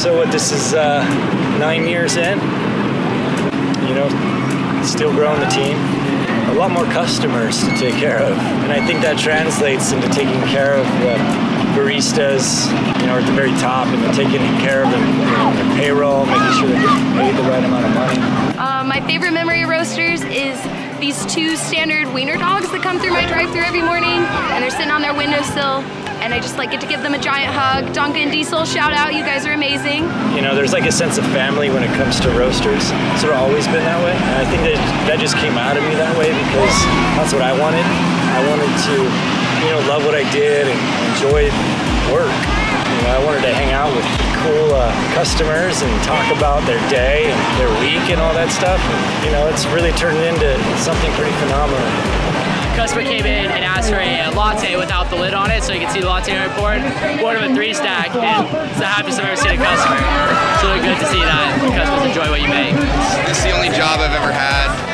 [0.00, 0.32] So what?
[0.32, 1.04] This is uh,
[1.58, 2.38] nine years in.
[3.86, 4.08] You know,
[4.82, 5.76] still growing the team.
[6.48, 8.32] A lot more customers to take care of,
[8.64, 11.20] and I think that translates into taking care of the
[11.76, 12.64] baristas,
[12.98, 15.04] you know, at the very top, and taking care of them,
[15.76, 18.16] payroll, making sure getting paid the right amount of money.
[18.56, 20.56] Uh, my favorite memory of Roasters is
[20.98, 24.24] these two standard wiener dogs that come through my drive-through every morning,
[24.56, 25.84] and they're sitting on their windowsill,
[26.20, 27.92] and I just like get to give them a giant hug.
[27.92, 30.04] Duncan Diesel, shout out, you guys are amazing.
[30.36, 32.84] You know, there's like a sense of family when it comes to roasters.
[33.16, 34.78] It's sort of always been that way, and I think that
[35.08, 36.76] that just came out of me that way because
[37.16, 37.84] that's what I wanted.
[38.36, 38.96] I wanted to,
[39.64, 40.78] you know, love what I did and
[41.12, 41.48] enjoy
[42.12, 42.30] work.
[42.30, 44.04] You know, I wanted to hang out with
[44.44, 48.80] cool uh, customers and talk about their day and their week and all that stuff.
[48.80, 51.80] And, you know, it's really turned into something pretty phenomenal.
[52.76, 55.80] Customer came in and asked for a latte without the lid on it so you
[55.80, 56.78] can see the latte report.
[56.80, 59.96] Him a three stack and it's the happiest I've ever seen a customer.
[59.96, 62.74] It's really good to see that customers enjoy what you make.
[63.26, 64.89] This is the only job I've ever had.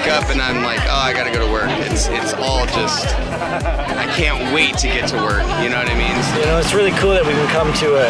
[0.00, 1.68] Wake up and I'm like, oh, I gotta go to work.
[1.84, 5.44] It's it's all just, I can't wait to get to work.
[5.60, 6.16] You know what I mean?
[6.40, 8.08] You know, it's really cool that we can come to an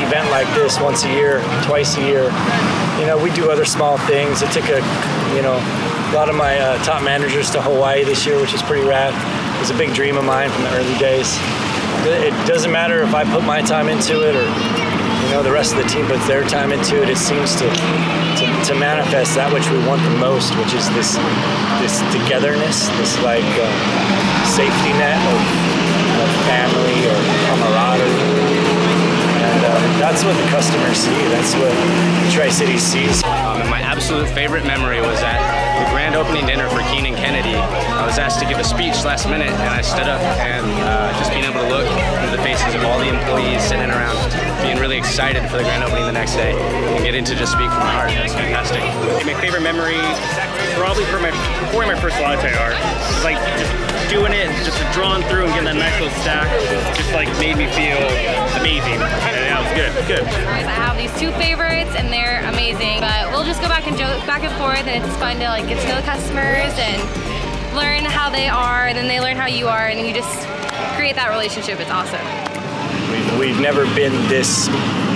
[0.00, 2.32] event like this once a year, twice a year.
[2.96, 4.40] You know, we do other small things.
[4.40, 4.80] It took a,
[5.36, 8.62] you know, a lot of my uh, top managers to Hawaii this year, which is
[8.62, 9.12] pretty rad.
[9.12, 11.36] It was a big dream of mine from the early days.
[12.08, 15.76] It doesn't matter if I put my time into it or, you know, the rest
[15.76, 17.10] of the team puts their time into it.
[17.10, 21.18] It seems to, to, to manifest that which we want the most, which is this,
[21.82, 23.68] this togetherness, this like uh,
[24.56, 25.40] safety net of,
[26.24, 27.18] of family or
[27.52, 28.56] camaraderie.
[29.46, 31.20] And uh, that's what the customers see.
[31.28, 31.74] That's what
[32.32, 33.22] Tri City sees.
[33.24, 35.38] Um, my absolute favorite memory was at
[35.78, 37.54] the grand opening dinner for Keenan Kennedy.
[37.54, 40.64] I was asked to give a speech last minute, and I stood up and
[42.56, 44.16] faces of all the employees sitting around,
[44.64, 47.68] being really excited for the grand opening the next day, and getting to just speak
[47.68, 48.10] from my heart.
[48.10, 48.80] It was fantastic.
[49.28, 50.00] My favorite memory,
[50.80, 51.30] probably for my
[51.72, 52.76] pouring my first latte art,
[53.12, 53.72] was like just
[54.08, 56.48] doing it, just drawing through and getting that nice little stack,
[56.96, 58.00] just like made me feel
[58.56, 58.96] amazing.
[59.04, 60.24] And yeah, it was good, good.
[60.48, 64.16] I have these two favorites and they're amazing, but we'll just go back and joke
[64.24, 67.04] back and forth and it's fun to like get to know the customers and
[67.76, 70.48] learn how they are and then they learn how you are and you just
[70.96, 71.80] create that relationship.
[71.80, 72.22] It's awesome.
[73.10, 74.68] We've, we've never been this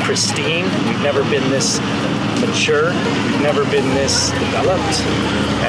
[0.05, 0.65] pristine.
[0.89, 1.79] We've never been this
[2.41, 2.91] mature.
[2.91, 5.01] We've never been this developed.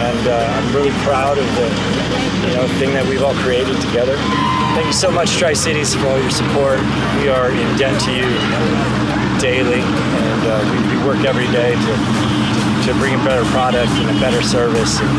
[0.01, 1.67] And uh, I'm really proud of the
[2.47, 4.15] you know thing that we've all created together.
[4.73, 6.79] Thank you so much, Tri Cities, for all your support.
[7.19, 8.27] We are in debt to you
[9.39, 11.93] daily, and uh, we, we work every day to
[12.87, 14.99] to bring a better product and a better service.
[14.99, 15.09] And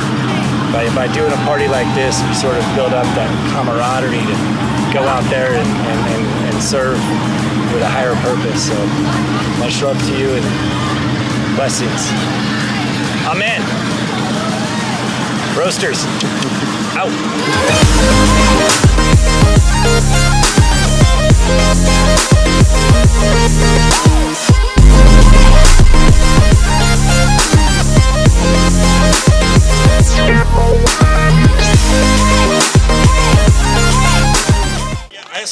[0.72, 4.36] by, by doing a party like this, we sort of build up that camaraderie to
[4.92, 6.96] go out there and, and, and, and serve
[7.72, 8.72] with a higher purpose.
[8.72, 8.76] So
[9.60, 10.44] much love to you and
[11.54, 12.08] blessings.
[13.28, 13.60] Amen.
[15.56, 16.04] Roasters.
[16.96, 17.12] Out.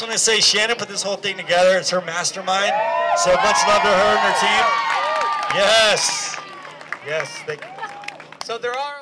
[0.01, 1.77] Just want to say Shannon put this whole thing together.
[1.77, 2.73] It's her mastermind.
[3.19, 4.65] So much love to her and her team.
[5.55, 6.39] Yes.
[7.07, 7.39] Yes.
[7.47, 7.59] They,
[8.43, 8.97] so there are.